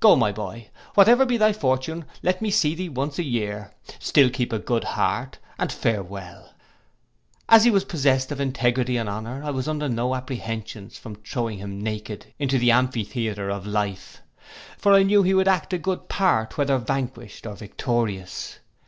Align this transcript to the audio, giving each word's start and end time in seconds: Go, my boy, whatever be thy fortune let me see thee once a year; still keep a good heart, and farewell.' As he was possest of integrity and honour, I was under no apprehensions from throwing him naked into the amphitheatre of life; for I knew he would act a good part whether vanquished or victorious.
Go, 0.00 0.16
my 0.16 0.32
boy, 0.32 0.70
whatever 0.94 1.24
be 1.24 1.36
thy 1.36 1.52
fortune 1.52 2.04
let 2.20 2.42
me 2.42 2.50
see 2.50 2.74
thee 2.74 2.88
once 2.88 3.16
a 3.16 3.22
year; 3.24 3.70
still 4.00 4.28
keep 4.28 4.52
a 4.52 4.58
good 4.58 4.82
heart, 4.82 5.38
and 5.56 5.70
farewell.' 5.70 6.52
As 7.48 7.62
he 7.62 7.70
was 7.70 7.84
possest 7.84 8.32
of 8.32 8.40
integrity 8.40 8.96
and 8.96 9.08
honour, 9.08 9.40
I 9.44 9.50
was 9.52 9.68
under 9.68 9.88
no 9.88 10.16
apprehensions 10.16 10.98
from 10.98 11.14
throwing 11.14 11.58
him 11.58 11.80
naked 11.80 12.26
into 12.40 12.58
the 12.58 12.72
amphitheatre 12.72 13.50
of 13.50 13.68
life; 13.68 14.20
for 14.76 14.94
I 14.94 15.04
knew 15.04 15.22
he 15.22 15.32
would 15.34 15.46
act 15.46 15.72
a 15.72 15.78
good 15.78 16.08
part 16.08 16.58
whether 16.58 16.76
vanquished 16.78 17.46
or 17.46 17.54
victorious. 17.54 18.58